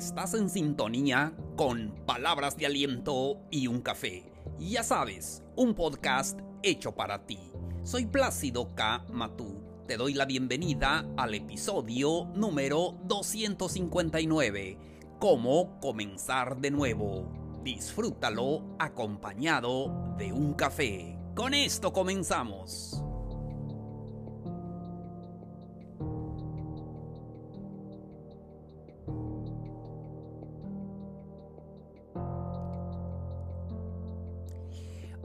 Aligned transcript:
Estás 0.00 0.32
en 0.32 0.48
sintonía 0.48 1.34
con 1.56 1.94
palabras 2.06 2.56
de 2.56 2.64
aliento 2.64 3.36
y 3.50 3.66
un 3.66 3.82
café. 3.82 4.24
Ya 4.58 4.82
sabes, 4.82 5.42
un 5.56 5.74
podcast 5.74 6.40
hecho 6.62 6.92
para 6.92 7.26
ti. 7.26 7.38
Soy 7.82 8.06
Plácido 8.06 8.74
K. 8.74 9.04
Matú. 9.12 9.62
Te 9.86 9.98
doy 9.98 10.14
la 10.14 10.24
bienvenida 10.24 11.04
al 11.18 11.34
episodio 11.34 12.24
número 12.34 12.96
259. 13.04 14.78
Cómo 15.18 15.78
comenzar 15.80 16.62
de 16.62 16.70
nuevo. 16.70 17.60
Disfrútalo 17.62 18.74
acompañado 18.78 20.14
de 20.16 20.32
un 20.32 20.54
café. 20.54 21.18
Con 21.34 21.52
esto 21.52 21.92
comenzamos. 21.92 23.04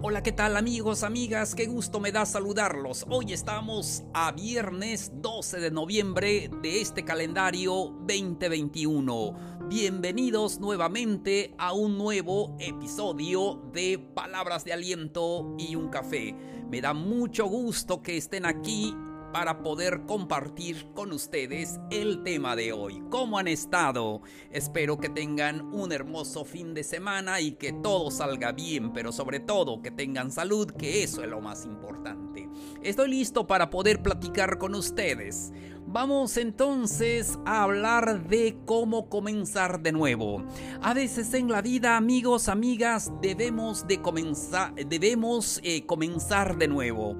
Hola, 0.07 0.21
¿qué 0.21 0.31
tal 0.31 0.55
amigos, 0.55 1.01
amigas? 1.01 1.55
Qué 1.55 1.65
gusto 1.65 1.99
me 1.99 2.11
da 2.11 2.27
saludarlos. 2.27 3.07
Hoy 3.09 3.33
estamos 3.33 4.03
a 4.13 4.33
viernes 4.33 5.11
12 5.15 5.59
de 5.59 5.71
noviembre 5.71 6.47
de 6.61 6.79
este 6.79 7.03
calendario 7.03 7.91
2021. 8.01 9.65
Bienvenidos 9.67 10.59
nuevamente 10.59 11.55
a 11.57 11.73
un 11.73 11.97
nuevo 11.97 12.55
episodio 12.59 13.63
de 13.73 13.97
Palabras 13.97 14.63
de 14.63 14.73
Aliento 14.73 15.55
y 15.57 15.75
un 15.75 15.89
Café. 15.89 16.35
Me 16.69 16.81
da 16.81 16.93
mucho 16.93 17.47
gusto 17.47 18.03
que 18.03 18.15
estén 18.15 18.45
aquí 18.45 18.93
para 19.35 19.61
poder 19.63 20.05
compartir 20.05 20.93
con 20.93 21.11
ustedes 21.11 21.77
el 21.91 22.23
tema 22.23 22.55
de 22.55 22.71
hoy. 22.71 23.03
¿Cómo 23.09 23.37
han 23.37 23.49
estado? 23.49 24.21
Espero 24.49 24.97
que 24.97 25.09
tengan 25.09 25.73
un 25.73 25.91
hermoso 25.91 26.45
fin 26.45 26.73
de 26.73 26.85
semana 26.85 27.41
y 27.41 27.51
que 27.51 27.73
todo 27.73 28.11
salga 28.11 28.53
bien, 28.53 28.93
pero 28.93 29.11
sobre 29.11 29.41
todo 29.41 29.81
que 29.81 29.91
tengan 29.91 30.31
salud, 30.31 30.71
que 30.71 31.03
eso 31.03 31.21
es 31.21 31.27
lo 31.29 31.41
más 31.41 31.65
importante. 31.65 32.47
Estoy 32.81 33.09
listo 33.09 33.45
para 33.45 33.69
poder 33.69 34.01
platicar 34.01 34.57
con 34.57 34.73
ustedes. 34.73 35.51
Vamos 35.85 36.37
entonces 36.37 37.37
a 37.45 37.63
hablar 37.63 38.29
de 38.29 38.57
cómo 38.65 39.09
comenzar 39.09 39.81
de 39.81 39.91
nuevo. 39.91 40.45
A 40.81 40.93
veces 40.93 41.33
en 41.33 41.49
la 41.49 41.61
vida, 41.61 41.97
amigos, 41.97 42.47
amigas, 42.47 43.11
debemos 43.21 43.85
de 43.85 44.01
comenzar, 44.01 44.73
debemos 44.75 45.59
eh, 45.61 45.85
comenzar 45.85 46.57
de 46.57 46.69
nuevo 46.69 47.17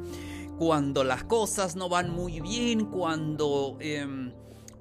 cuando 0.57 1.03
las 1.03 1.23
cosas 1.25 1.75
no 1.75 1.89
van 1.89 2.09
muy 2.09 2.39
bien, 2.39 2.85
cuando 2.85 3.77
em, 3.79 4.33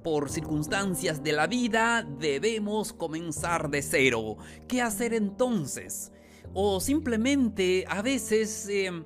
por 0.03 0.29
circunstancias 0.29 1.23
de 1.23 1.33
la 1.33 1.47
vida 1.47 2.07
debemos 2.19 2.93
comenzar 2.93 3.69
de 3.69 3.81
cero. 3.81 4.37
¿Qué 4.67 4.81
hacer 4.81 5.13
entonces? 5.13 6.11
O 6.53 6.79
simplemente 6.79 7.85
a 7.87 8.01
veces... 8.01 8.67
Em, 8.69 9.05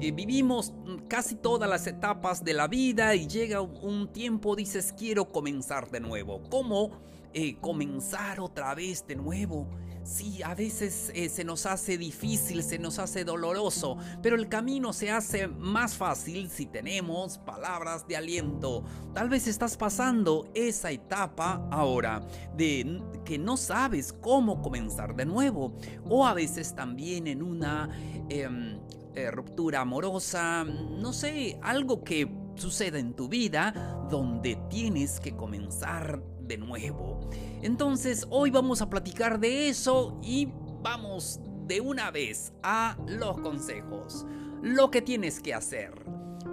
eh, 0.00 0.10
vivimos 0.10 0.72
casi 1.08 1.36
todas 1.36 1.70
las 1.70 1.86
etapas 1.86 2.42
de 2.42 2.52
la 2.52 2.66
vida 2.66 3.14
y 3.14 3.28
llega 3.28 3.60
un 3.60 4.12
tiempo 4.12 4.56
dices 4.56 4.92
quiero 4.96 5.30
comenzar 5.30 5.90
de 5.90 6.00
nuevo. 6.00 6.42
¿Cómo 6.50 7.00
eh, 7.32 7.56
comenzar 7.60 8.40
otra 8.40 8.74
vez 8.74 9.06
de 9.06 9.14
nuevo? 9.14 9.68
Sí, 10.04 10.42
a 10.42 10.54
veces 10.54 11.10
eh, 11.14 11.30
se 11.30 11.44
nos 11.44 11.64
hace 11.64 11.96
difícil, 11.96 12.62
se 12.62 12.78
nos 12.78 12.98
hace 12.98 13.24
doloroso, 13.24 13.96
pero 14.22 14.36
el 14.36 14.50
camino 14.50 14.92
se 14.92 15.10
hace 15.10 15.48
más 15.48 15.94
fácil 15.94 16.50
si 16.50 16.66
tenemos 16.66 17.38
palabras 17.38 18.06
de 18.06 18.18
aliento. 18.18 18.84
Tal 19.14 19.30
vez 19.30 19.46
estás 19.46 19.78
pasando 19.78 20.50
esa 20.52 20.90
etapa 20.90 21.66
ahora 21.70 22.20
de 22.54 23.00
que 23.24 23.38
no 23.38 23.56
sabes 23.56 24.12
cómo 24.12 24.60
comenzar 24.60 25.16
de 25.16 25.24
nuevo, 25.24 25.72
o 26.06 26.26
a 26.26 26.34
veces 26.34 26.74
también 26.74 27.26
en 27.26 27.42
una 27.42 27.88
em, 28.28 28.78
eh, 29.14 29.30
ruptura 29.30 29.80
amorosa, 29.80 30.64
no 30.64 31.14
sé, 31.14 31.58
algo 31.62 32.04
que 32.04 32.30
suceda 32.56 32.98
en 32.98 33.14
tu 33.14 33.28
vida 33.28 34.06
donde 34.10 34.58
tienes 34.68 35.18
que 35.18 35.34
comenzar 35.34 36.20
de 36.46 36.58
nuevo. 36.58 37.28
Entonces 37.62 38.26
hoy 38.30 38.50
vamos 38.50 38.82
a 38.82 38.90
platicar 38.90 39.38
de 39.40 39.68
eso 39.68 40.18
y 40.22 40.48
vamos 40.82 41.40
de 41.66 41.80
una 41.80 42.10
vez 42.10 42.52
a 42.62 42.96
los 43.06 43.40
consejos. 43.40 44.26
Lo 44.62 44.90
que 44.90 45.02
tienes 45.02 45.40
que 45.40 45.54
hacer. 45.54 45.92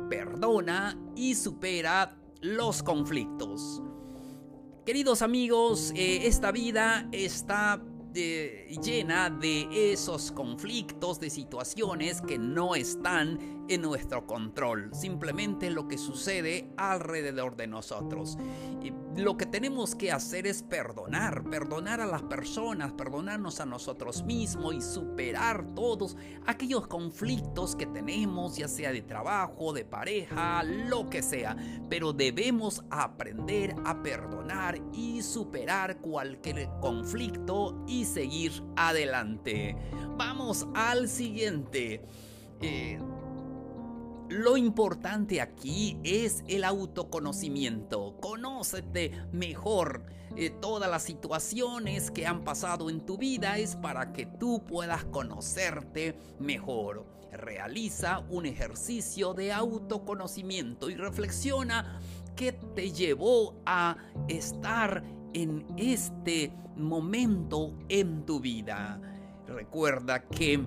Perdona 0.10 0.98
y 1.16 1.36
supera 1.36 2.18
los 2.42 2.84
conflictos. 2.84 3.82
Queridos 4.86 5.22
amigos, 5.22 5.94
eh, 5.96 6.28
esta 6.28 6.52
vida 6.52 7.08
está 7.12 7.82
llena 8.14 9.30
de 9.30 9.94
esos 9.94 10.32
conflictos, 10.32 11.20
de 11.20 11.30
situaciones 11.30 12.22
que 12.22 12.38
no 12.38 12.76
están 12.76 13.66
en 13.70 13.82
nuestro 13.82 14.28
control, 14.28 14.90
simplemente 14.94 15.70
lo 15.70 15.88
que 15.88 15.98
sucede 15.98 16.70
alrededor 16.78 17.56
de 17.56 17.68
nosotros. 17.68 18.38
Lo 19.18 19.36
que 19.36 19.46
tenemos 19.46 19.94
que 19.94 20.12
hacer 20.12 20.48
es 20.48 20.64
perdonar, 20.64 21.44
perdonar 21.50 22.00
a 22.00 22.06
las 22.06 22.22
personas, 22.24 22.94
perdonarnos 22.94 23.60
a 23.60 23.66
nosotros 23.66 24.24
mismos 24.24 24.74
y 24.74 24.82
superar 24.82 25.66
todos 25.76 26.16
aquellos 26.46 26.88
conflictos 26.88 27.76
que 27.76 27.86
tenemos, 27.86 28.56
ya 28.58 28.68
sea 28.68 28.92
de 28.92 29.02
trabajo, 29.02 29.74
de 29.74 29.84
pareja, 29.84 30.64
lo 30.64 31.10
que 31.10 31.22
sea. 31.22 31.58
Pero 31.90 32.14
debemos 32.14 32.84
aprender 32.90 33.76
a 33.86 34.02
perdonar 34.02 34.80
y 34.94 35.22
superar 35.22 35.98
cualquier 35.98 36.70
conflicto 36.80 37.84
y 37.88 38.06
seguir 38.06 38.64
adelante. 38.76 39.76
Vamos 40.18 40.68
al 40.74 41.10
siguiente. 41.10 42.02
Eh, 42.62 43.00
lo 44.32 44.56
importante 44.56 45.42
aquí 45.42 46.00
es 46.04 46.44
el 46.48 46.64
autoconocimiento. 46.64 48.16
Conócete 48.22 49.12
mejor. 49.34 50.06
Eh, 50.38 50.50
todas 50.50 50.90
las 50.90 51.04
situaciones 51.04 52.12
que 52.12 52.26
han 52.26 52.46
pasado 52.46 52.90
en 52.90 53.06
tu 53.06 53.18
vida 53.18 53.58
es 53.58 53.76
para 53.76 54.14
que 54.14 54.26
tú 54.26 54.64
puedas 54.66 55.04
conocerte 55.04 56.18
mejor. 56.40 57.06
Realiza 57.34 58.20
un 58.30 58.46
ejercicio 58.46 59.34
de 59.34 59.52
autoconocimiento 59.52 60.90
y 60.90 60.96
reflexiona 60.96 62.00
qué 62.38 62.54
te 62.54 62.92
llevó 62.92 63.62
a 63.66 63.98
estar 64.30 65.04
en 65.34 65.66
este 65.76 66.54
momento 66.78 67.74
en 67.90 68.26
tu 68.26 68.40
vida. 68.40 69.02
Recuerda 69.46 70.24
que 70.24 70.66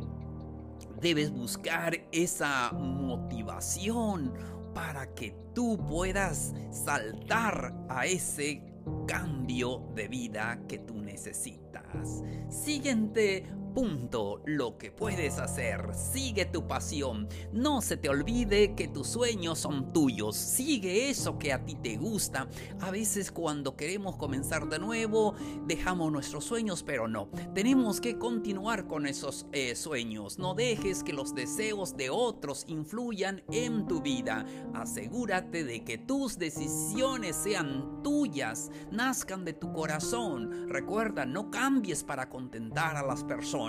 debes 1.01 1.31
buscar 1.31 1.97
esa 2.13 2.73
motivación 2.73 4.33
para 4.75 5.15
que 5.15 5.35
tú 5.55 5.79
puedas 5.89 6.53
saltar 6.71 7.75
a 7.89 8.07
ese 8.07 8.63
cambio 9.07 9.83
de 9.95 10.09
vida 10.09 10.61
que 10.69 10.79
tú 10.79 10.95
necesitas. 10.95 12.23
Siguiente 12.49 13.47
punto, 13.75 14.41
lo 14.47 14.79
que 14.79 14.93
puedes 14.93 15.39
hacer, 15.39 15.95
sigue 15.95 16.45
tu 16.47 16.67
pasión, 16.67 17.29
no 17.53 17.83
se 17.83 17.97
te 17.97 18.09
olvide 18.09 18.75
que 18.75 18.87
tus 18.87 19.09
sueños 19.09 19.59
son 19.59 19.93
tuyos, 19.93 20.37
sigue 20.37 21.11
eso 21.11 21.39
que 21.39 21.53
a 21.53 21.65
ti 21.65 21.75
te 21.75 21.97
gusta. 21.97 22.49
A 22.81 22.91
veces 22.91 23.33
cuando 23.33 23.77
queremos 23.77 24.17
comenzar 24.17 24.69
de 24.69 24.79
nuevo, 24.79 25.35
dejamos 25.67 26.13
nuestros 26.13 26.45
sueños, 26.45 26.85
pero 26.85 27.09
no, 27.09 27.29
tenemos 27.53 28.01
que 28.01 28.17
continuar 28.17 28.87
con 28.87 29.07
esos 29.07 29.47
eh, 29.53 29.75
sueños, 29.75 30.39
no 30.39 30.55
dejes 30.55 31.03
que 31.03 31.13
los 31.13 31.35
deseos 31.35 31.97
de 31.97 32.11
otros 32.11 32.65
influyan 32.69 33.43
en 33.51 33.87
tu 33.89 34.01
vida, 34.01 34.47
asegúrate 34.73 35.65
de 35.65 35.85
que 35.85 35.99
tus 35.99 36.39
decisiones 36.39 37.35
sean 37.35 38.03
tuyas, 38.03 38.71
nazcan 38.93 39.45
de 39.45 39.53
tu 39.53 39.73
corazón, 39.73 40.69
recuerda, 40.69 41.27
no 41.27 41.51
cambies 41.51 42.05
para 42.05 42.29
contentar 42.29 42.97
a 42.97 43.03
las 43.03 43.25
personas, 43.25 43.64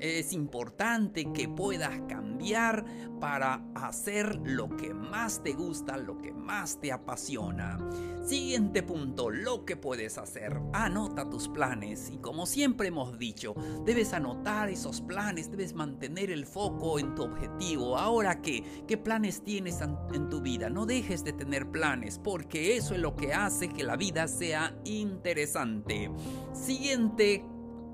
es 0.00 0.32
importante 0.32 1.30
que 1.32 1.48
puedas 1.48 2.00
cambiar 2.08 2.84
para 3.20 3.62
hacer 3.74 4.40
lo 4.44 4.74
que 4.76 4.94
más 4.94 5.42
te 5.42 5.52
gusta, 5.52 5.98
lo 5.98 6.16
que 6.18 6.32
más 6.32 6.80
te 6.80 6.90
apasiona. 6.90 7.78
Siguiente 8.24 8.82
punto, 8.82 9.30
lo 9.30 9.66
que 9.66 9.76
puedes 9.76 10.16
hacer. 10.16 10.58
Anota 10.72 11.28
tus 11.28 11.48
planes 11.48 12.10
y 12.10 12.18
como 12.18 12.46
siempre 12.46 12.88
hemos 12.88 13.18
dicho, 13.18 13.54
debes 13.84 14.14
anotar 14.14 14.70
esos 14.70 15.02
planes, 15.02 15.50
debes 15.50 15.74
mantener 15.74 16.30
el 16.30 16.46
foco 16.46 16.98
en 16.98 17.14
tu 17.14 17.24
objetivo. 17.24 17.98
Ahora 17.98 18.40
qué, 18.40 18.64
¿qué 18.88 18.96
planes 18.96 19.42
tienes 19.44 19.80
en 20.14 20.30
tu 20.30 20.40
vida? 20.40 20.70
No 20.70 20.86
dejes 20.86 21.24
de 21.24 21.34
tener 21.34 21.70
planes 21.70 22.18
porque 22.18 22.76
eso 22.76 22.94
es 22.94 23.00
lo 23.00 23.16
que 23.16 23.34
hace 23.34 23.68
que 23.68 23.84
la 23.84 23.96
vida 23.96 24.28
sea 24.28 24.74
interesante. 24.84 26.10
Siguiente 26.54 27.44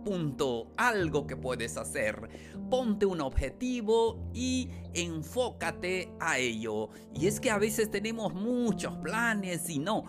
punto, 0.07 0.69
algo 0.77 1.27
que 1.27 1.37
puedes 1.37 1.77
hacer. 1.77 2.29
Ponte 2.71 3.07
un 3.07 3.21
objetivo 3.21 4.31
y 4.33 4.71
enfócate 4.95 6.13
a 6.21 6.39
ello. 6.39 6.91
Y 7.13 7.27
es 7.27 7.41
que 7.41 7.51
a 7.51 7.59
veces 7.59 7.91
tenemos 7.91 8.33
muchos 8.33 8.95
planes 8.99 9.69
y 9.69 9.81
no. 9.81 10.05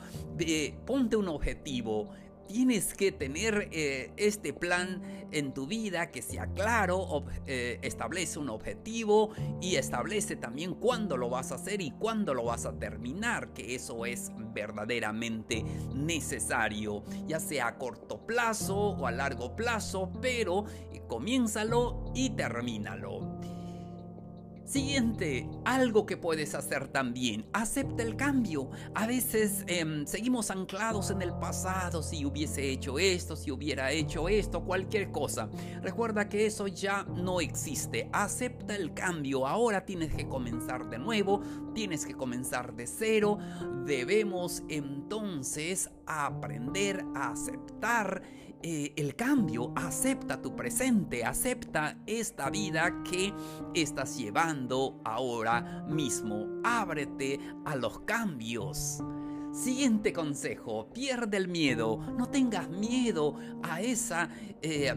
ponte 0.86 1.18
un 1.18 1.28
objetivo 1.30 2.12
tienes 2.48 2.94
que 2.94 3.12
tener 3.12 3.70
eh, 3.72 4.12
este 4.18 4.54
plan 4.54 5.02
en 5.32 5.54
tu 5.54 5.68
vida 5.68 6.10
que 6.12 6.22
sea 6.22 6.48
claro, 6.48 7.26
eh, 7.46 7.80
establece 7.82 8.40
un 8.40 8.50
objetivo 8.50 9.32
y 9.62 9.76
establece 9.76 10.36
también 10.36 10.74
cuándo 10.76 11.18
lo 11.18 11.30
vas 11.30 11.52
a 11.52 11.56
hacer 11.56 11.82
y 11.82 11.92
cuándo 11.92 12.34
lo 12.34 12.46
vas 12.46 12.66
a 12.66 12.78
terminar, 12.78 13.54
que 13.54 13.76
eso 13.76 14.06
es 14.06 14.32
verdaderamente 14.54 15.64
necesario, 15.94 17.04
ya 17.28 17.40
sea 17.40 17.68
a 17.68 17.78
corto 17.78 18.26
plazo 18.26 18.76
o 18.76 19.08
a 19.08 19.12
largo 19.12 19.56
plazo, 19.56 20.12
pero 20.22 20.66
eh, 20.94 21.02
comiénzalo 21.08 22.12
y 22.16 22.30
termínalo. 22.32 23.57
Siguiente, 24.68 25.50
algo 25.64 26.06
que 26.06 26.18
puedes 26.18 26.54
hacer 26.54 26.90
también, 26.90 27.46
acepta 27.54 28.04
el 28.04 28.18
cambio. 28.18 28.70
A 28.96 29.08
veces 29.08 29.64
em, 29.68 30.06
seguimos 30.06 30.52
anclados 30.52 31.10
en 31.10 31.22
el 31.22 31.32
pasado, 31.32 32.04
si 32.04 32.26
hubiese 32.26 32.70
hecho 32.70 33.00
esto, 33.00 33.38
si 33.38 33.50
hubiera 33.50 33.94
hecho 33.94 34.28
esto, 34.28 34.66
cualquier 34.66 35.10
cosa. 35.10 35.50
Recuerda 35.82 36.28
que 36.28 36.46
eso 36.46 36.68
ya 36.68 37.06
no 37.06 37.40
existe. 37.40 38.10
Acepta 38.12 38.76
el 38.76 38.94
cambio. 38.94 39.48
Ahora 39.48 39.86
tienes 39.86 40.14
que 40.14 40.28
comenzar 40.28 40.90
de 40.90 41.00
nuevo, 41.00 41.42
tienes 41.74 42.06
que 42.06 42.16
comenzar 42.16 42.76
de 42.76 42.88
cero. 42.88 43.38
Debemos 43.86 44.64
entonces 44.68 45.90
aprender 46.06 47.06
a 47.16 47.32
aceptar 47.32 48.22
eh, 48.64 48.94
el 48.96 49.16
cambio, 49.16 49.72
acepta 49.76 50.42
tu 50.42 50.56
presente, 50.56 51.24
acepta 51.24 51.98
esta 52.06 52.50
vida 52.50 53.04
que 53.04 53.34
estás 53.74 54.18
llevando 54.18 55.00
ahora 55.06 55.86
mismo. 55.88 56.48
Ábrete 56.64 57.40
a 57.66 57.76
los 57.76 58.00
cambios. 58.02 59.04
Siguiente 59.52 60.14
consejo, 60.14 60.92
pierde 60.94 61.38
el 61.38 61.48
miedo, 61.48 61.98
no 62.18 62.30
tengas 62.30 62.70
miedo 62.70 63.36
a 63.64 63.82
esa, 63.82 64.30
eh, 64.62 64.94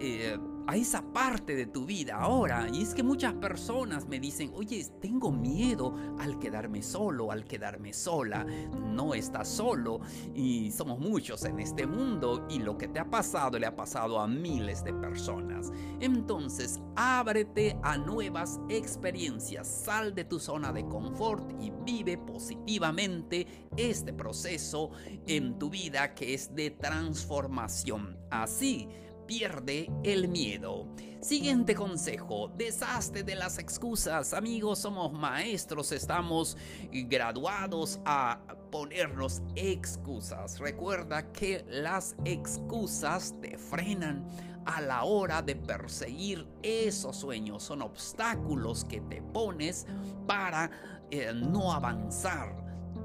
eh, 0.00 0.38
esa 0.76 1.02
parte 1.12 1.54
de 1.54 1.66
tu 1.66 1.86
vida 1.86 2.16
ahora. 2.16 2.68
Y 2.72 2.82
es 2.82 2.94
que 2.94 3.02
muchas 3.02 3.34
personas 3.34 4.06
me 4.06 4.20
dicen, 4.20 4.52
oye, 4.54 4.84
tengo 5.00 5.30
miedo 5.30 5.94
al 6.18 6.38
quedarme 6.38 6.82
solo, 6.82 7.30
al 7.32 7.44
quedarme 7.44 7.92
sola. 7.92 8.44
No 8.44 9.14
estás 9.14 9.48
solo 9.48 10.00
y 10.34 10.70
somos 10.70 10.98
muchos 10.98 11.44
en 11.44 11.60
este 11.60 11.86
mundo 11.86 12.46
y 12.48 12.58
lo 12.58 12.76
que 12.78 12.88
te 12.88 13.00
ha 13.00 13.10
pasado 13.10 13.58
le 13.58 13.66
ha 13.66 13.76
pasado 13.76 14.18
a 14.20 14.26
miles 14.26 14.84
de 14.84 14.92
personas. 14.94 15.72
Entonces, 16.00 16.80
ábrete 16.96 17.78
a 17.82 17.96
nuevas 17.96 18.60
experiencias, 18.68 19.66
sal 19.66 20.14
de 20.14 20.24
tu 20.24 20.38
zona 20.38 20.72
de 20.72 20.86
confort 20.86 21.50
y 21.60 21.70
vive 21.84 22.18
positivamente 22.18 23.46
este 23.76 24.12
proceso 24.12 24.90
en 25.26 25.58
tu 25.58 25.70
vida 25.70 26.14
que 26.14 26.34
es 26.34 26.54
de 26.54 26.70
transformación. 26.70 28.18
Así, 28.30 28.88
pierde 29.32 29.90
el 30.04 30.28
miedo. 30.28 30.86
Siguiente 31.22 31.74
consejo, 31.74 32.52
deshazte 32.54 33.22
de 33.22 33.34
las 33.34 33.58
excusas. 33.58 34.34
Amigos, 34.34 34.80
somos 34.80 35.10
maestros, 35.10 35.90
estamos 35.92 36.58
graduados 36.92 37.98
a 38.04 38.42
ponernos 38.70 39.40
excusas. 39.54 40.58
Recuerda 40.58 41.32
que 41.32 41.64
las 41.66 42.14
excusas 42.26 43.34
te 43.40 43.56
frenan 43.56 44.28
a 44.66 44.82
la 44.82 45.04
hora 45.04 45.40
de 45.40 45.56
perseguir 45.56 46.46
esos 46.62 47.16
sueños. 47.16 47.62
Son 47.62 47.80
obstáculos 47.80 48.84
que 48.84 49.00
te 49.00 49.22
pones 49.22 49.86
para 50.26 50.70
eh, 51.10 51.32
no 51.34 51.72
avanzar. 51.72 52.54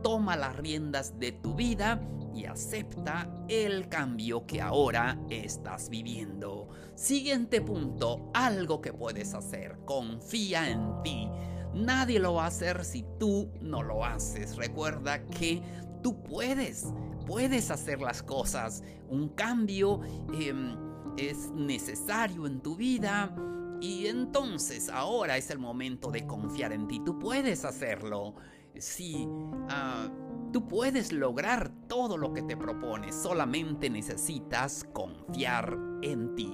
Toma 0.03 0.35
las 0.35 0.57
riendas 0.57 1.17
de 1.17 1.31
tu 1.31 1.55
vida 1.55 2.01
y 2.37 2.45
acepta 2.45 3.27
el 3.47 3.89
cambio 3.89 4.45
que 4.45 4.61
ahora 4.61 5.19
estás 5.29 5.89
viviendo. 5.89 6.69
Siguiente 6.95 7.61
punto, 7.61 8.29
algo 8.33 8.79
que 8.79 8.93
puedes 8.93 9.33
hacer, 9.33 9.79
confía 9.85 10.69
en 10.69 11.01
ti. 11.03 11.27
Nadie 11.73 12.19
lo 12.19 12.35
va 12.35 12.45
a 12.45 12.47
hacer 12.47 12.85
si 12.85 13.03
tú 13.19 13.51
no 13.59 13.81
lo 13.81 14.05
haces. 14.05 14.55
Recuerda 14.55 15.25
que 15.25 15.63
tú 16.03 16.21
puedes, 16.23 16.85
puedes 17.25 17.71
hacer 17.71 18.01
las 18.01 18.21
cosas. 18.21 18.83
Un 19.09 19.29
cambio 19.29 20.01
em, 20.33 20.75
es 21.17 21.49
necesario 21.51 22.45
en 22.45 22.61
tu 22.61 22.75
vida. 22.75 23.35
Y 23.81 24.07
entonces 24.07 24.89
ahora 24.89 25.37
es 25.37 25.49
el 25.49 25.59
momento 25.59 26.11
de 26.11 26.25
confiar 26.25 26.71
en 26.71 26.87
ti. 26.87 26.99
Tú 27.03 27.17
puedes 27.17 27.65
hacerlo. 27.65 28.35
Sí, 28.79 29.27
ah, 29.69 30.07
Tú 30.51 30.67
puedes 30.67 31.11
lograr 31.11 31.69
todo 31.87 32.17
lo 32.17 32.33
que 32.33 32.41
te 32.41 32.55
propones, 32.55 33.15
solamente 33.15 33.89
necesitas 33.89 34.85
confiar 34.93 35.77
en 36.01 36.35
ti. 36.35 36.51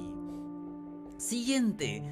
Siguiente, 1.17 2.03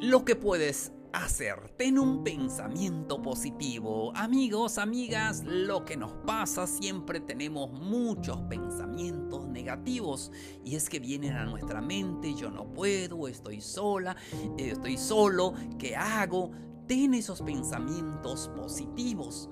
lo 0.00 0.24
que 0.24 0.34
puedes 0.34 0.92
hacer, 1.12 1.70
ten 1.76 1.98
un 1.98 2.24
pensamiento 2.24 3.22
positivo. 3.22 4.12
Amigos, 4.16 4.78
amigas, 4.78 5.44
lo 5.44 5.84
que 5.84 5.96
nos 5.96 6.12
pasa 6.26 6.66
siempre 6.66 7.20
tenemos 7.20 7.70
muchos 7.70 8.40
pensamientos 8.42 9.46
negativos 9.46 10.32
y 10.64 10.74
es 10.74 10.88
que 10.88 10.98
vienen 10.98 11.34
a 11.34 11.44
nuestra 11.44 11.80
mente, 11.80 12.34
yo 12.34 12.50
no 12.50 12.72
puedo, 12.72 13.28
estoy 13.28 13.60
sola, 13.60 14.16
estoy 14.58 14.96
solo, 14.96 15.54
¿qué 15.78 15.94
hago? 15.94 16.50
Ten 16.88 17.14
esos 17.14 17.40
pensamientos 17.42 18.50
positivos 18.56 19.48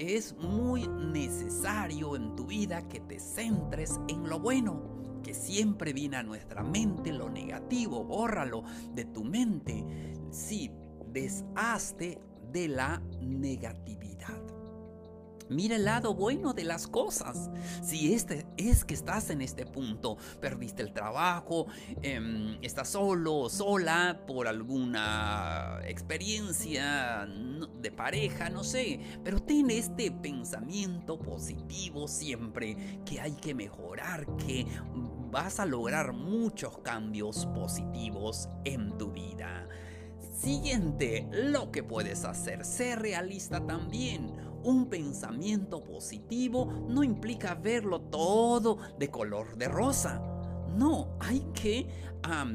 es 0.00 0.34
muy 0.38 0.88
necesario 0.88 2.16
en 2.16 2.34
tu 2.34 2.46
vida 2.46 2.88
que 2.88 3.00
te 3.00 3.20
centres 3.20 4.00
en 4.08 4.28
lo 4.28 4.38
bueno, 4.38 4.82
que 5.22 5.34
siempre 5.34 5.92
viene 5.92 6.16
a 6.16 6.22
nuestra 6.22 6.62
mente 6.62 7.12
lo 7.12 7.28
negativo, 7.28 8.02
bórralo 8.04 8.64
de 8.94 9.04
tu 9.04 9.24
mente. 9.24 9.84
Sí, 10.30 10.70
deshazte 11.12 12.18
de 12.50 12.68
la 12.68 13.02
negatividad. 13.20 14.39
Mira 15.50 15.74
el 15.74 15.84
lado 15.84 16.14
bueno 16.14 16.54
de 16.54 16.62
las 16.62 16.86
cosas. 16.86 17.50
Si 17.82 18.14
este 18.14 18.46
es 18.56 18.84
que 18.84 18.94
estás 18.94 19.30
en 19.30 19.42
este 19.42 19.66
punto, 19.66 20.16
perdiste 20.40 20.80
el 20.80 20.92
trabajo, 20.92 21.66
em, 22.02 22.56
estás 22.62 22.90
solo 22.90 23.36
o 23.36 23.50
sola 23.50 24.22
por 24.28 24.46
alguna 24.46 25.80
experiencia 25.86 27.28
de 27.82 27.90
pareja, 27.90 28.48
no 28.48 28.62
sé, 28.62 29.00
pero 29.24 29.42
ten 29.42 29.70
este 29.70 30.12
pensamiento 30.12 31.18
positivo 31.18 32.06
siempre 32.06 33.00
que 33.04 33.20
hay 33.20 33.32
que 33.32 33.52
mejorar, 33.52 34.26
que 34.36 34.66
vas 35.32 35.58
a 35.58 35.66
lograr 35.66 36.12
muchos 36.12 36.78
cambios 36.78 37.46
positivos 37.46 38.48
en 38.64 38.96
tu 38.98 39.10
vida. 39.10 39.68
Siguiente, 40.32 41.28
lo 41.32 41.72
que 41.72 41.82
puedes 41.82 42.24
hacer, 42.24 42.64
ser 42.64 43.00
realista 43.00 43.66
también 43.66 44.49
un 44.64 44.86
pensamiento 44.86 45.82
positivo 45.82 46.66
no 46.88 47.02
implica 47.02 47.54
verlo 47.54 48.00
todo 48.00 48.78
de 48.98 49.08
color 49.08 49.56
de 49.56 49.68
rosa. 49.68 50.22
No, 50.76 51.16
hay 51.18 51.40
que 51.52 51.88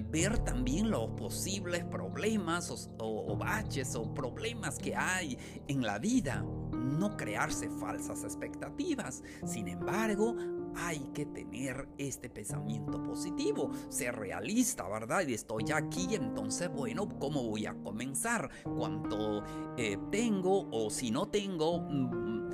ver 0.09 0.38
también 0.39 0.89
los 0.89 1.09
posibles 1.12 1.83
problemas 1.85 2.89
o, 2.97 3.35
baches 3.35 3.95
o 3.95 4.13
problemas 4.13 4.77
que 4.77 4.95
hay 4.95 5.38
en 5.67 5.81
la 5.81 6.00
vida. 6.00 6.43
No 6.71 7.17
crearse 7.17 7.69
falsas 7.69 8.24
expectativas. 8.24 9.21
Sin 9.45 9.67
embargo, 9.67 10.35
hay 10.75 11.00
que 11.13 11.25
tener 11.25 11.88
este 11.98 12.29
pensamiento 12.29 13.01
positivo, 13.03 13.72
ser 13.89 14.15
realista, 14.15 14.88
¿verdad? 14.88 15.27
Y 15.27 15.34
estoy 15.34 15.65
aquí, 15.74 16.15
entonces, 16.15 16.70
bueno, 16.72 17.08
¿cómo 17.20 17.44
voy 17.44 17.65
a 17.65 17.74
comenzar? 17.74 18.50
¿Cuánto 18.63 19.44
eh, 19.77 19.98
tengo 20.12 20.70
o 20.72 20.89
si 20.89 21.12
no 21.12 21.27
tengo? 21.27 21.88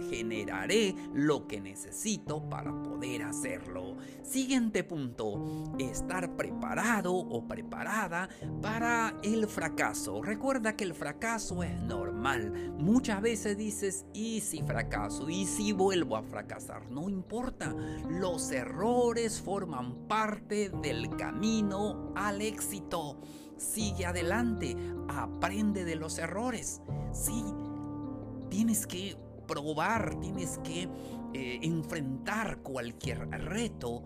Generaré 0.09 0.95
lo 1.13 1.47
que 1.47 1.61
necesito 1.61 2.49
para 2.49 2.71
poder 2.83 3.23
hacerlo. 3.23 3.97
Siguiente 4.23 4.83
punto, 4.83 5.73
estar 5.79 6.35
preparado 6.35 7.13
o 7.13 7.47
preparada 7.47 8.29
para 8.61 9.15
el 9.23 9.47
fracaso. 9.47 10.21
Recuerda 10.21 10.75
que 10.75 10.83
el 10.83 10.93
fracaso 10.93 11.63
es 11.63 11.79
normal. 11.81 12.73
Muchas 12.77 13.21
veces 13.21 13.57
dices, 13.57 14.05
¿y 14.13 14.41
si 14.41 14.61
fracaso? 14.61 15.29
¿Y 15.29 15.45
si 15.45 15.71
vuelvo 15.71 16.15
a 16.15 16.23
fracasar? 16.23 16.89
No 16.89 17.09
importa. 17.09 17.75
Los 18.09 18.51
errores 18.51 19.41
forman 19.41 20.07
parte 20.07 20.69
del 20.81 21.09
camino 21.15 22.13
al 22.15 22.41
éxito. 22.41 23.19
Sigue 23.57 24.05
adelante, 24.05 24.75
aprende 25.07 25.85
de 25.85 25.95
los 25.95 26.17
errores. 26.17 26.81
Sí, 27.11 27.43
tienes 28.49 28.87
que 28.87 29.15
probar, 29.51 30.17
tienes 30.21 30.59
que 30.59 30.87
eh, 31.33 31.59
enfrentar 31.61 32.59
cualquier 32.59 33.29
reto 33.29 34.03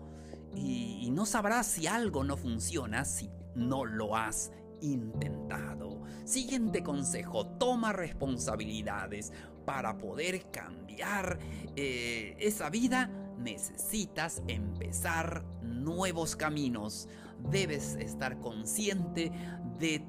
y 0.54 1.10
no 1.10 1.26
sabrás 1.26 1.66
si 1.66 1.86
algo 1.86 2.24
no 2.24 2.36
funciona 2.36 3.04
si 3.04 3.30
no 3.54 3.84
lo 3.84 4.16
has 4.16 4.50
intentado. 4.80 6.02
Siguiente 6.24 6.82
consejo, 6.82 7.46
toma 7.46 7.92
responsabilidades 7.92 9.32
para 9.64 9.98
poder 9.98 10.50
cambiar 10.50 11.38
eh, 11.74 12.36
esa 12.38 12.70
vida 12.70 13.10
necesitas 13.38 14.42
empezar 14.48 15.44
nuevos 15.62 16.36
caminos. 16.36 17.08
Debes 17.50 17.96
estar 17.96 18.40
consciente 18.40 19.30
de 19.78 20.04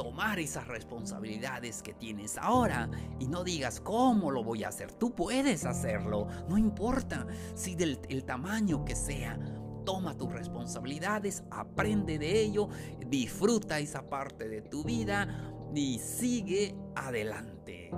tomar 0.00 0.38
esas 0.38 0.66
responsabilidades 0.66 1.82
que 1.82 1.92
tienes 1.92 2.38
ahora 2.38 2.88
y 3.18 3.28
no 3.28 3.44
digas 3.44 3.82
cómo 3.82 4.30
lo 4.30 4.42
voy 4.42 4.64
a 4.64 4.68
hacer. 4.68 4.90
Tú 4.92 5.14
puedes 5.14 5.66
hacerlo, 5.66 6.26
no 6.48 6.56
importa 6.56 7.26
si 7.54 7.74
del 7.74 8.00
el 8.08 8.24
tamaño 8.24 8.82
que 8.82 8.96
sea. 8.96 9.38
Toma 9.84 10.16
tus 10.16 10.32
responsabilidades, 10.32 11.44
aprende 11.50 12.18
de 12.18 12.40
ello, 12.40 12.70
disfruta 13.08 13.78
esa 13.78 14.08
parte 14.08 14.48
de 14.48 14.62
tu 14.62 14.84
vida 14.84 15.52
y 15.74 15.98
sigue 15.98 16.74
adelante. 16.96 17.90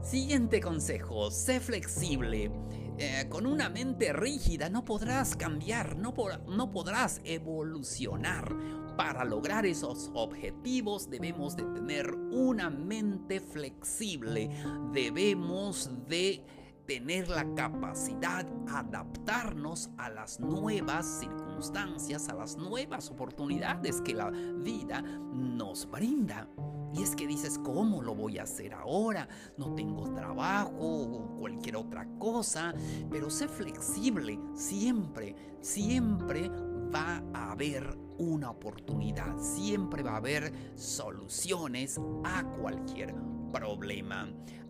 Siguiente 0.00 0.62
consejo, 0.62 1.30
sé 1.30 1.60
flexible. 1.60 2.50
Eh, 2.96 3.26
con 3.28 3.44
una 3.44 3.68
mente 3.68 4.14
rígida 4.14 4.70
no 4.70 4.82
podrás 4.86 5.36
cambiar, 5.36 5.98
no 5.98 6.14
podrás 6.14 7.20
evolucionar. 7.22 8.85
Para 8.96 9.24
lograr 9.24 9.66
esos 9.66 10.10
objetivos 10.14 11.10
debemos 11.10 11.54
de 11.54 11.64
tener 11.64 12.14
una 12.14 12.70
mente 12.70 13.40
flexible. 13.40 14.50
Debemos 14.92 15.90
de 16.08 16.42
tener 16.86 17.28
la 17.28 17.44
capacidad 17.54 18.44
de 18.44 18.72
adaptarnos 18.72 19.90
a 19.98 20.08
las 20.08 20.40
nuevas 20.40 21.04
circunstancias, 21.20 22.28
a 22.28 22.34
las 22.34 22.56
nuevas 22.56 23.10
oportunidades 23.10 24.00
que 24.00 24.14
la 24.14 24.30
vida 24.30 25.02
nos 25.02 25.90
brinda. 25.90 26.48
Y 26.94 27.02
es 27.02 27.14
que 27.14 27.26
dices, 27.26 27.58
¿cómo 27.58 28.00
lo 28.02 28.14
voy 28.14 28.38
a 28.38 28.44
hacer 28.44 28.72
ahora? 28.72 29.28
No 29.58 29.74
tengo 29.74 30.14
trabajo 30.14 30.72
o 30.78 31.38
cualquier 31.38 31.76
otra 31.76 32.08
cosa. 32.18 32.72
Pero 33.10 33.28
sé 33.28 33.48
flexible. 33.48 34.38
Siempre, 34.54 35.34
siempre 35.60 36.48
va 36.48 37.22
a 37.34 37.52
haber 37.52 38.05
una 38.18 38.50
oportunidad. 38.50 39.38
Siempre 39.38 40.02
va 40.02 40.12
a 40.12 40.16
haber 40.16 40.52
soluciones 40.74 42.00
a 42.24 42.44
cualquier 42.60 43.14
problema. 43.52 44.28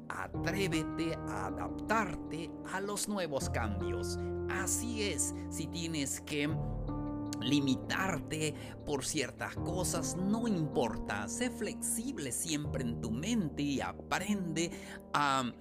Atrévete 0.09 1.15
a 1.29 1.47
adaptarte 1.47 2.51
a 2.73 2.81
los 2.81 3.09
nuevos 3.09 3.51
cambios. 3.51 4.19
Así 4.49 5.03
es, 5.03 5.35
si 5.51 5.67
tienes 5.67 6.21
que 6.21 6.49
limitarte 7.41 8.55
por 8.85 9.05
ciertas 9.05 9.55
cosas, 9.57 10.17
no 10.17 10.49
importa. 10.49 11.29
Sé 11.29 11.51
flexible 11.51 12.33
siempre 12.33 12.83
en 12.83 13.01
tu 13.01 13.11
mente 13.11 13.63
y 13.63 13.81
aprende 13.81 14.71
a, 15.13 15.53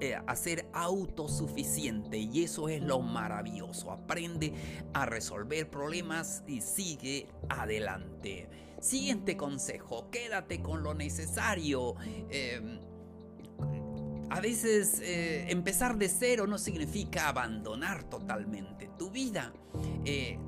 eh, 0.00 0.16
a 0.26 0.36
ser 0.36 0.68
autosuficiente. 0.72 2.18
Y 2.18 2.44
eso 2.44 2.68
es 2.68 2.82
lo 2.82 3.00
maravilloso. 3.00 3.90
Aprende 3.90 4.52
a 4.92 5.06
resolver 5.06 5.68
problemas 5.70 6.42
y 6.46 6.60
sigue 6.60 7.28
adelante. 7.48 8.48
Siguiente 8.80 9.36
consejo, 9.36 10.10
quédate 10.10 10.60
con 10.60 10.82
lo 10.82 10.92
necesario. 10.92 11.94
Em, 12.28 12.78
a 14.34 14.40
veces 14.40 15.00
eh, 15.00 15.46
empezar 15.48 15.96
de 15.96 16.08
cero 16.08 16.48
no 16.48 16.58
significa 16.58 17.28
abandonar 17.28 18.02
totalmente 18.02 18.90
tu 18.98 19.12
vida. 19.12 19.52
Eh, 20.04 20.40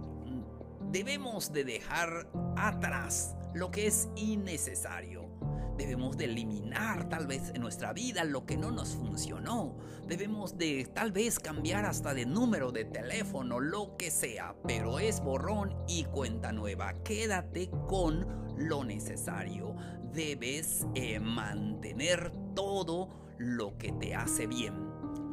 debemos 0.90 1.52
de 1.52 1.62
dejar 1.62 2.28
atrás 2.56 3.36
lo 3.54 3.70
que 3.70 3.86
es 3.86 4.08
innecesario. 4.16 5.30
Debemos 5.78 6.16
de 6.16 6.24
eliminar 6.24 7.08
tal 7.08 7.28
vez 7.28 7.52
en 7.54 7.60
nuestra 7.60 7.92
vida 7.92 8.24
lo 8.24 8.44
que 8.44 8.56
no 8.56 8.72
nos 8.72 8.96
funcionó. 8.96 9.76
Debemos 10.08 10.58
de 10.58 10.90
tal 10.92 11.12
vez 11.12 11.38
cambiar 11.38 11.84
hasta 11.84 12.12
de 12.12 12.26
número 12.26 12.72
de 12.72 12.86
teléfono, 12.86 13.60
lo 13.60 13.96
que 13.96 14.10
sea. 14.10 14.56
Pero 14.66 14.98
es 14.98 15.20
borrón 15.20 15.76
y 15.86 16.06
cuenta 16.06 16.50
nueva. 16.50 17.04
Quédate 17.04 17.70
con 17.86 18.26
lo 18.56 18.82
necesario. 18.82 19.76
Debes 20.12 20.84
eh, 20.96 21.20
mantener 21.20 22.32
todo 22.56 23.25
lo 23.38 23.76
que 23.78 23.92
te 23.92 24.14
hace 24.14 24.46
bien. 24.46 24.74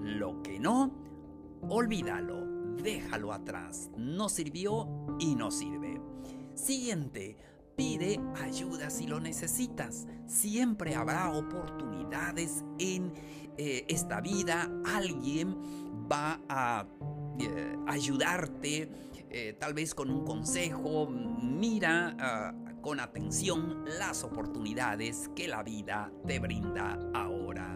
Lo 0.02 0.42
que 0.42 0.60
no, 0.60 0.92
olvídalo, 1.70 2.76
déjalo 2.82 3.34
atrás. 3.34 3.90
No 3.98 4.30
sirvió 4.30 4.88
y 5.20 5.36
no 5.36 5.52
sirve. 5.52 6.02
Siguiente, 6.56 7.38
pide 7.76 8.20
ayuda 8.42 8.90
si 8.90 9.08
lo 9.08 9.20
necesitas. 9.20 10.08
Siempre 10.28 10.96
habrá 10.96 11.32
oportunidades 11.32 12.64
en 12.80 13.14
eh, 13.58 13.86
esta 13.88 14.22
vida. 14.22 14.70
Alguien 14.86 15.58
va 16.12 16.42
a 16.50 16.86
eh, 17.40 17.76
ayudarte, 17.88 18.92
eh, 19.30 19.58
tal 19.60 19.74
vez 19.74 19.96
con 19.96 20.10
un 20.10 20.26
consejo. 20.26 21.08
Mira 21.10 22.16
ah, 22.20 22.54
con 22.82 23.00
atención 23.00 23.86
las 23.98 24.24
oportunidades 24.24 25.30
que 25.36 25.48
la 25.48 25.64
vida 25.64 26.12
te 26.28 26.40
brinda 26.40 27.00
ahora. 27.14 27.73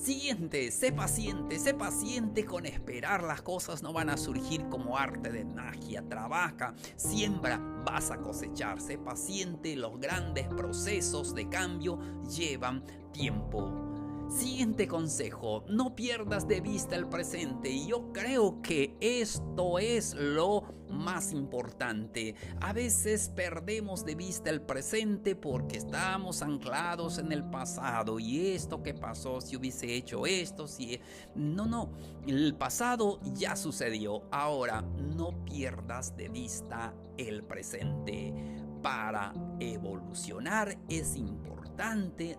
Siguiente, 0.00 0.70
sé 0.70 0.92
paciente, 0.92 1.58
sé 1.58 1.74
paciente 1.74 2.46
con 2.46 2.64
esperar. 2.64 3.22
Las 3.22 3.42
cosas 3.42 3.82
no 3.82 3.92
van 3.92 4.08
a 4.08 4.16
surgir 4.16 4.66
como 4.70 4.96
arte 4.96 5.30
de 5.30 5.44
magia. 5.44 6.02
Trabaja, 6.08 6.74
siembra, 6.96 7.58
vas 7.84 8.10
a 8.10 8.16
cosechar. 8.16 8.80
Sé 8.80 8.96
paciente, 8.96 9.76
los 9.76 10.00
grandes 10.00 10.48
procesos 10.48 11.34
de 11.34 11.50
cambio 11.50 11.98
llevan 12.34 12.82
tiempo. 13.12 13.99
Siguiente 14.30 14.86
consejo, 14.86 15.64
no 15.68 15.96
pierdas 15.96 16.46
de 16.46 16.60
vista 16.60 16.94
el 16.94 17.08
presente. 17.08 17.68
Y 17.68 17.88
yo 17.88 18.12
creo 18.12 18.62
que 18.62 18.96
esto 19.00 19.80
es 19.80 20.14
lo 20.14 20.72
más 20.88 21.32
importante. 21.32 22.36
A 22.60 22.72
veces 22.72 23.28
perdemos 23.28 24.04
de 24.04 24.14
vista 24.14 24.50
el 24.50 24.62
presente 24.62 25.34
porque 25.34 25.78
estamos 25.78 26.42
anclados 26.42 27.18
en 27.18 27.32
el 27.32 27.42
pasado. 27.42 28.20
Y 28.20 28.52
esto 28.52 28.84
que 28.84 28.94
pasó, 28.94 29.40
si 29.40 29.56
hubiese 29.56 29.92
hecho 29.96 30.24
esto, 30.26 30.68
si... 30.68 31.00
No, 31.34 31.66
no, 31.66 31.90
el 32.24 32.54
pasado 32.54 33.18
ya 33.34 33.56
sucedió. 33.56 34.22
Ahora, 34.30 34.82
no 34.82 35.44
pierdas 35.44 36.16
de 36.16 36.28
vista 36.28 36.94
el 37.18 37.42
presente. 37.42 38.32
Para 38.80 39.34
evolucionar 39.58 40.78
es 40.88 41.16
importante 41.16 41.59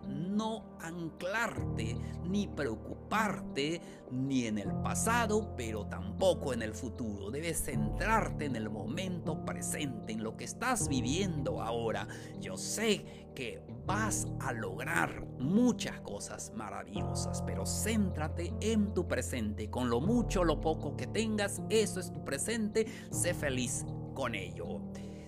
no 0.08 0.78
anclarte 0.80 1.98
ni 2.24 2.48
preocuparte 2.48 3.82
ni 4.12 4.46
en 4.46 4.58
el 4.58 4.72
pasado, 4.82 5.56
pero 5.56 5.86
tampoco 5.88 6.54
en 6.54 6.62
el 6.62 6.74
futuro. 6.74 7.32
Debes 7.32 7.64
centrarte 7.64 8.46
en 8.46 8.56
el 8.56 8.70
momento 8.70 9.44
presente, 9.46 10.14
en 10.14 10.24
lo 10.24 10.38
que 10.38 10.46
estás 10.46 10.88
viviendo 10.88 11.62
ahora. 11.62 12.08
Yo 12.40 12.58
sé 12.58 13.30
que 13.36 13.64
vas 13.86 14.28
a 14.40 14.54
lograr 14.54 15.26
muchas 15.40 16.00
cosas 16.02 16.52
maravillosas, 16.56 17.42
pero 17.42 17.66
céntrate 17.66 18.54
en 18.62 18.94
tu 18.94 19.08
presente. 19.08 19.70
Con 19.70 19.90
lo 19.90 20.02
mucho 20.02 20.42
o 20.42 20.46
lo 20.46 20.62
poco 20.62 20.96
que 20.96 21.08
tengas, 21.08 21.62
eso 21.70 22.00
es 22.00 22.12
tu 22.12 22.24
presente. 22.24 22.86
Sé 23.10 23.34
feliz 23.34 23.86
con 24.14 24.36
ello. 24.36 24.82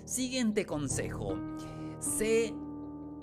Siguiente 0.05 0.65
consejo. 0.65 1.37
Sé 1.99 2.53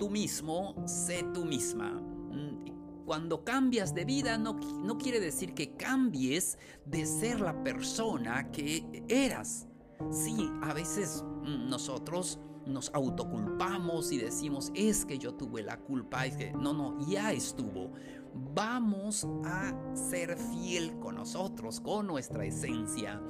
tú 0.01 0.09
mismo, 0.09 0.73
sé 0.87 1.23
tú 1.31 1.45
misma. 1.45 1.91
Mm, 1.91 3.05
cuando 3.05 3.43
cambias 3.43 3.93
de 3.93 4.03
vida 4.03 4.35
no, 4.35 4.53
no 4.53 4.97
quiere 4.97 5.19
decir 5.19 5.53
que 5.53 5.75
cambies 5.75 6.57
de 6.87 7.05
ser 7.05 7.39
la 7.39 7.63
persona 7.63 8.49
que 8.51 9.03
eras. 9.07 9.67
Sí, 10.09 10.49
a 10.63 10.73
veces 10.73 11.23
mm, 11.43 11.69
nosotros 11.69 12.39
nos 12.65 12.89
autoculpamos 12.95 14.11
y 14.11 14.17
decimos, 14.17 14.71
es 14.73 15.05
que 15.05 15.19
yo 15.19 15.35
tuve 15.35 15.61
la 15.61 15.77
culpa, 15.77 16.25
es 16.25 16.35
que 16.35 16.51
no, 16.51 16.73
no, 16.73 16.97
ya 17.07 17.31
estuvo. 17.31 17.91
Vamos 18.55 19.27
a 19.45 19.71
ser 19.93 20.35
fiel 20.35 20.97
con 20.97 21.13
nosotros, 21.13 21.79
con 21.79 22.07
nuestra 22.07 22.43
esencia. 22.43 23.21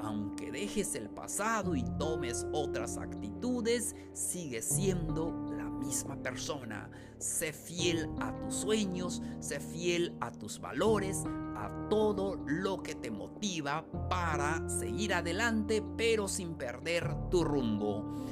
Aunque 0.00 0.50
dejes 0.50 0.96
el 0.96 1.08
pasado 1.08 1.76
y 1.76 1.84
tomes 1.98 2.46
otras 2.52 2.98
actitudes, 2.98 3.94
sigue 4.12 4.60
siendo 4.60 5.45
misma 5.76 6.16
persona. 6.16 6.90
Sé 7.18 7.52
fiel 7.52 8.08
a 8.20 8.36
tus 8.36 8.54
sueños, 8.54 9.22
sé 9.40 9.60
fiel 9.60 10.14
a 10.20 10.30
tus 10.32 10.60
valores, 10.60 11.24
a 11.56 11.88
todo 11.88 12.36
lo 12.46 12.82
que 12.82 12.94
te 12.94 13.10
motiva 13.10 13.84
para 14.08 14.68
seguir 14.68 15.14
adelante, 15.14 15.82
pero 15.96 16.28
sin 16.28 16.54
perder 16.54 17.28
tu 17.30 17.44
rumbo. 17.44 18.26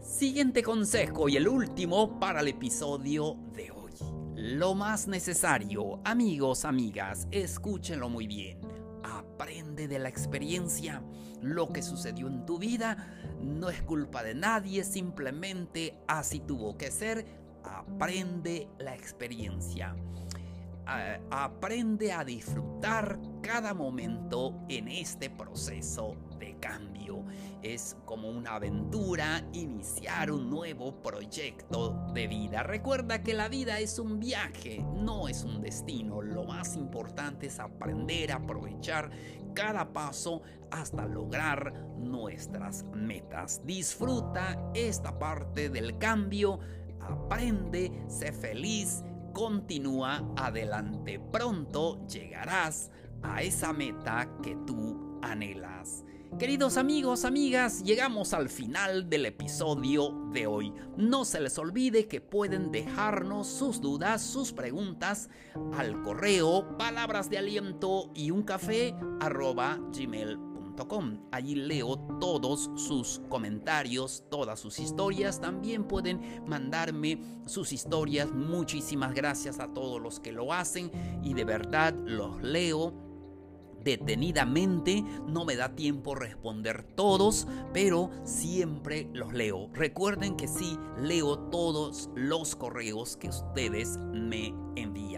Siguiente 0.00 0.62
consejo 0.62 1.28
y 1.28 1.36
el 1.36 1.46
último 1.46 2.18
para 2.18 2.40
el 2.40 2.48
episodio 2.48 3.36
de 3.54 3.70
hoy. 3.70 3.92
Lo 4.34 4.74
más 4.74 5.06
necesario, 5.06 6.00
amigos, 6.04 6.64
amigas, 6.64 7.28
escúchenlo 7.30 8.08
muy 8.08 8.26
bien. 8.26 8.58
Aprende 9.02 9.86
de 9.86 9.98
la 9.98 10.08
experiencia. 10.08 11.02
Lo 11.42 11.72
que 11.72 11.82
sucedió 11.82 12.26
en 12.26 12.44
tu 12.44 12.58
vida 12.58 13.08
no 13.40 13.70
es 13.70 13.82
culpa 13.82 14.22
de 14.22 14.34
nadie, 14.34 14.84
simplemente 14.84 15.96
así 16.06 16.40
tuvo 16.40 16.76
que 16.76 16.90
ser. 16.90 17.24
Aprende 17.64 18.68
la 18.78 18.94
experiencia. 18.94 19.94
aprende 21.30 22.12
a 22.12 22.24
disfrutar 22.24 23.18
cada 23.42 23.74
momento 23.74 24.64
en 24.68 24.88
este 24.88 25.30
proceso 25.30 26.16
de 26.38 26.56
cambio. 26.58 27.24
Es 27.62 27.96
como 28.06 28.28
una 28.28 28.56
aventura 28.56 29.44
iniciar 29.52 30.32
un 30.32 30.50
nuevo 30.50 31.02
proyecto 31.02 32.10
de 32.12 32.26
vida. 32.26 32.62
Recuerda 32.62 33.22
que 33.22 33.34
la 33.34 33.48
vida 33.48 33.78
es 33.78 33.98
un 33.98 34.18
viaje, 34.18 34.84
no 34.96 35.28
es 35.28 35.44
un 35.44 35.60
destino. 35.60 36.22
Lo 36.22 36.44
más 36.44 36.76
importante 36.76 37.46
es 37.46 37.60
aprender 37.60 38.32
a 38.32 38.36
aprovechar 38.36 39.10
cada 39.54 39.92
paso 39.92 40.42
hasta 40.70 41.06
lograr 41.06 41.72
nuestras 41.98 42.84
metas. 42.94 43.60
Disfruta 43.64 44.70
esta 44.74 45.18
parte 45.18 45.68
del 45.68 45.98
cambio, 45.98 46.58
aprende, 47.00 48.04
sé 48.08 48.32
feliz 48.32 49.02
Continúa 49.32 50.24
adelante. 50.36 51.20
Pronto 51.20 52.04
llegarás 52.06 52.90
a 53.22 53.42
esa 53.42 53.72
meta 53.72 54.28
que 54.42 54.56
tú 54.66 55.20
anhelas. 55.22 56.04
Queridos 56.38 56.76
amigos, 56.78 57.24
amigas, 57.24 57.82
llegamos 57.82 58.32
al 58.32 58.48
final 58.48 59.10
del 59.10 59.26
episodio 59.26 60.14
de 60.32 60.46
hoy. 60.46 60.72
No 60.96 61.24
se 61.24 61.40
les 61.40 61.58
olvide 61.58 62.06
que 62.06 62.20
pueden 62.20 62.70
dejarnos 62.70 63.46
sus 63.46 63.80
dudas, 63.80 64.22
sus 64.22 64.52
preguntas 64.52 65.28
al 65.76 66.00
correo 66.02 66.78
palabras 66.78 67.28
de 67.28 67.38
aliento 67.38 68.10
y 68.14 68.30
un 68.30 68.42
café 68.42 68.94
Allí 71.30 71.56
leo 71.56 71.98
todos 72.20 72.70
sus 72.76 73.20
comentarios, 73.28 74.24
todas 74.30 74.60
sus 74.60 74.78
historias. 74.78 75.40
También 75.40 75.84
pueden 75.84 76.42
mandarme 76.46 77.20
sus 77.44 77.72
historias. 77.72 78.30
Muchísimas 78.32 79.12
gracias 79.12 79.60
a 79.60 79.74
todos 79.74 80.00
los 80.00 80.20
que 80.20 80.32
lo 80.32 80.52
hacen 80.54 80.90
y 81.22 81.34
de 81.34 81.44
verdad 81.44 81.92
los 81.92 82.42
leo 82.42 83.09
detenidamente. 83.82 85.02
No 85.26 85.44
me 85.44 85.56
da 85.56 85.74
tiempo 85.74 86.14
responder 86.14 86.82
todos, 86.82 87.46
pero 87.72 88.10
siempre 88.24 89.08
los 89.12 89.32
leo. 89.32 89.68
Recuerden 89.72 90.36
que 90.36 90.48
sí, 90.48 90.78
leo 90.98 91.38
todos 91.50 92.10
los 92.14 92.56
correos 92.56 93.16
que 93.16 93.28
ustedes 93.28 93.98
me 94.12 94.54
envían. 94.76 95.09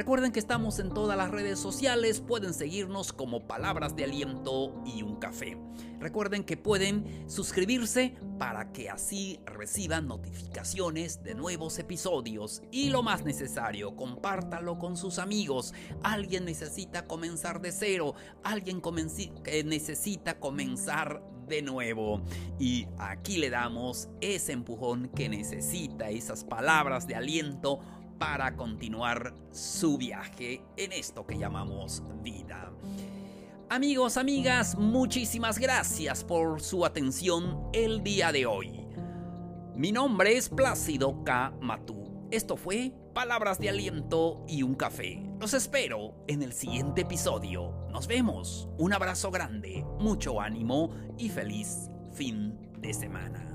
Recuerden 0.00 0.32
que 0.32 0.40
estamos 0.40 0.78
en 0.78 0.94
todas 0.94 1.14
las 1.14 1.30
redes 1.30 1.58
sociales, 1.58 2.22
pueden 2.22 2.54
seguirnos 2.54 3.12
como 3.12 3.46
Palabras 3.46 3.94
de 3.96 4.04
Aliento 4.04 4.82
y 4.86 5.02
un 5.02 5.16
café. 5.16 5.58
Recuerden 5.98 6.42
que 6.42 6.56
pueden 6.56 7.28
suscribirse 7.28 8.14
para 8.38 8.72
que 8.72 8.88
así 8.88 9.40
reciban 9.44 10.08
notificaciones 10.08 11.22
de 11.22 11.34
nuevos 11.34 11.78
episodios. 11.78 12.62
Y 12.70 12.88
lo 12.88 13.02
más 13.02 13.26
necesario, 13.26 13.94
compártalo 13.94 14.78
con 14.78 14.96
sus 14.96 15.18
amigos. 15.18 15.74
Alguien 16.02 16.46
necesita 16.46 17.06
comenzar 17.06 17.60
de 17.60 17.70
cero, 17.70 18.14
alguien 18.42 18.80
que 19.44 19.64
necesita 19.64 20.40
comenzar 20.40 21.22
de 21.46 21.60
nuevo. 21.60 22.22
Y 22.58 22.86
aquí 22.96 23.36
le 23.36 23.50
damos 23.50 24.08
ese 24.22 24.52
empujón 24.52 25.10
que 25.14 25.28
necesita, 25.28 26.08
esas 26.08 26.44
palabras 26.44 27.06
de 27.06 27.16
aliento 27.16 27.80
para 28.20 28.54
continuar 28.54 29.32
su 29.50 29.96
viaje 29.96 30.62
en 30.76 30.92
esto 30.92 31.26
que 31.26 31.38
llamamos 31.38 32.02
vida. 32.22 32.70
Amigos, 33.70 34.18
amigas, 34.18 34.76
muchísimas 34.76 35.58
gracias 35.58 36.22
por 36.22 36.60
su 36.60 36.84
atención 36.84 37.70
el 37.72 38.02
día 38.02 38.30
de 38.30 38.44
hoy. 38.44 38.86
Mi 39.74 39.90
nombre 39.90 40.36
es 40.36 40.50
Plácido 40.50 41.24
K. 41.24 41.54
Matú. 41.62 42.28
Esto 42.30 42.58
fue 42.58 42.92
Palabras 43.14 43.58
de 43.58 43.70
Aliento 43.70 44.44
y 44.46 44.64
un 44.64 44.74
Café. 44.74 45.26
Los 45.40 45.54
espero 45.54 46.22
en 46.28 46.42
el 46.42 46.52
siguiente 46.52 47.00
episodio. 47.00 47.88
Nos 47.90 48.06
vemos. 48.06 48.68
Un 48.76 48.92
abrazo 48.92 49.30
grande, 49.30 49.82
mucho 49.98 50.42
ánimo 50.42 50.90
y 51.16 51.30
feliz 51.30 51.88
fin 52.12 52.54
de 52.78 52.92
semana. 52.92 53.49